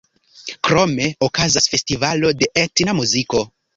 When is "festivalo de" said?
1.75-2.51